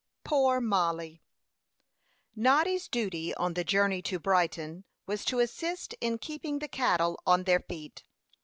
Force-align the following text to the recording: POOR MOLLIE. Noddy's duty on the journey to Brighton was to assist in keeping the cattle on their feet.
POOR 0.23 0.59
MOLLIE. 0.59 1.21
Noddy's 2.35 2.87
duty 2.87 3.35
on 3.35 3.53
the 3.53 3.63
journey 3.63 4.01
to 4.01 4.17
Brighton 4.17 4.83
was 5.05 5.23
to 5.25 5.37
assist 5.39 5.93
in 6.01 6.17
keeping 6.17 6.57
the 6.57 6.67
cattle 6.67 7.21
on 7.27 7.43
their 7.43 7.59
feet. 7.59 8.03